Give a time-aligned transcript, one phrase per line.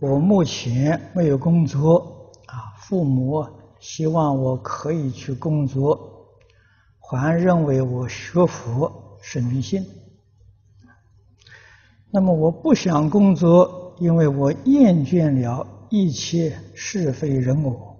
[0.00, 3.46] 我目前没有工作啊，父母
[3.78, 6.28] 希望我可以去工作，
[6.98, 9.86] 还认为我学佛是迷信。
[12.10, 17.96] 那么我不想工作，因为我厌倦了一切是非人我，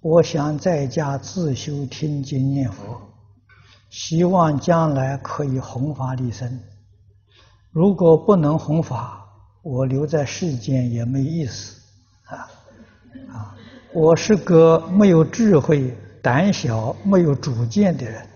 [0.00, 3.00] 我想在家自修听经念佛，
[3.90, 6.60] 希望将来可以弘法利生。
[7.70, 9.23] 如果不能弘法，
[9.64, 11.80] 我留在世间也没意思，
[12.26, 12.36] 啊，
[13.32, 13.56] 啊，
[13.94, 18.28] 我是个没有智慧、胆小、没有主见的人，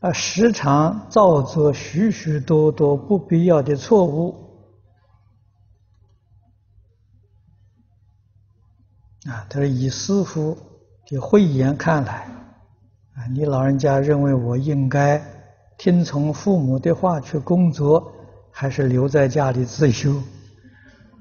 [0.00, 4.34] 啊，时常造作许许多多不必要的错误，
[9.24, 10.54] 啊，他说以师父
[11.06, 12.28] 的慧眼看来，
[13.14, 15.18] 啊，你老人家认为我应该
[15.78, 18.12] 听从父母的话去工作。
[18.60, 20.22] 还是留在家里自修，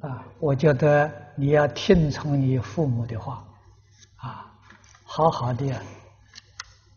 [0.01, 3.47] 啊，我觉得你要听从你父母的话，
[4.17, 4.53] 啊，
[5.05, 5.73] 好好的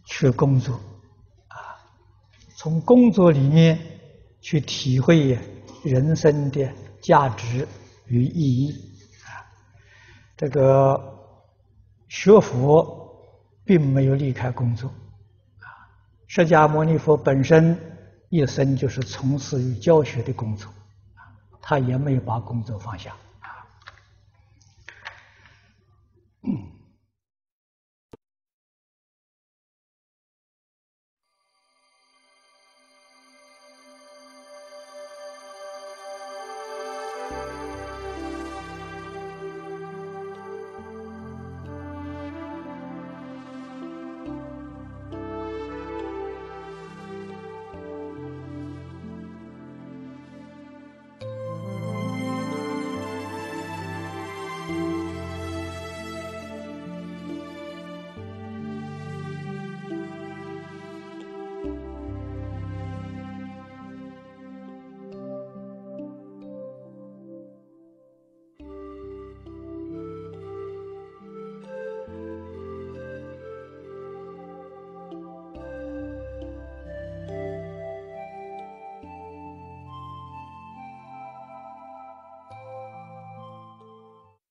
[0.05, 0.75] 去工作，
[1.47, 1.79] 啊，
[2.57, 3.79] 从工作里面
[4.41, 5.39] 去体会
[5.85, 6.69] 人生的
[7.01, 7.69] 价值
[8.09, 8.73] 与意义，
[9.25, 9.47] 啊，
[10.37, 11.01] 这个
[12.09, 13.17] 学佛
[13.65, 14.89] 并没有离开工作，
[15.61, 15.71] 啊，
[16.27, 17.92] 释迦牟尼佛本身。
[18.35, 20.73] 一生就是从事于教学的工作，
[21.61, 23.15] 他也没有把工作放下。